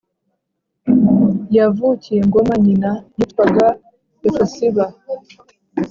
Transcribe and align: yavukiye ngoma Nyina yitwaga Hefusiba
yavukiye 1.57 2.21
ngoma 2.29 2.53
Nyina 2.63 2.91
yitwaga 3.17 3.67
Hefusiba 4.19 4.85